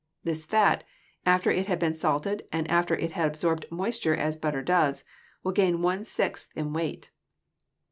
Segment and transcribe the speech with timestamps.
[0.23, 0.83] This fat,
[1.27, 5.03] after it has been salted and after it has absorbed moisture as butter does,
[5.43, 7.11] will gain one sixth in weight.